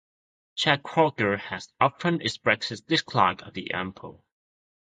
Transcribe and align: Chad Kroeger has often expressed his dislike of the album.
Chad 0.55 0.81
Kroeger 0.81 1.37
has 1.37 1.71
often 1.79 2.21
expressed 2.21 2.69
his 2.69 2.81
dislike 2.81 3.43
of 3.43 3.53
the 3.53 3.71
album. 3.71 4.23